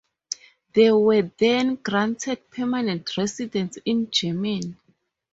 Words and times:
They 0.73 0.91
were 0.91 1.21
then 1.37 1.75
granted 1.75 2.49
permanent 2.49 3.15
residency 3.17 3.83
in 3.85 4.09
Germany. 4.09 4.73